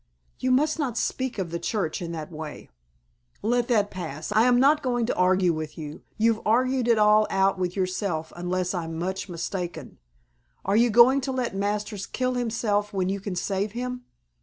[0.39, 2.71] "You must not speak of the Church in that way."
[3.43, 4.31] "Let that pass.
[4.31, 6.01] I am not going to argue with you.
[6.17, 9.99] You've argued it all out with yourself unless I'm much mistaken.
[10.65, 14.05] Are you going to let Masters kill himself when you can save him?